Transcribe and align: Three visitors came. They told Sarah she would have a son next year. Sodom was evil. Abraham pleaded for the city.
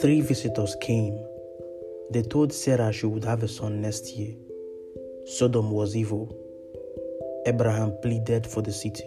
Three 0.00 0.20
visitors 0.20 0.76
came. 0.80 1.18
They 2.10 2.22
told 2.22 2.52
Sarah 2.52 2.92
she 2.92 3.06
would 3.06 3.24
have 3.24 3.42
a 3.42 3.48
son 3.48 3.80
next 3.80 4.12
year. 4.16 4.34
Sodom 5.24 5.70
was 5.70 5.96
evil. 5.96 6.34
Abraham 7.46 7.92
pleaded 8.02 8.46
for 8.46 8.62
the 8.62 8.72
city. 8.72 9.04